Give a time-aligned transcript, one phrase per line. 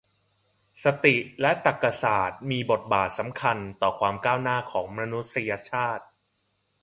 [0.83, 6.05] สถิติและตรรกะศาสตร์ มีบทบาทสำคัญต่อ ความก้าวหน้าของมนุษยชาติ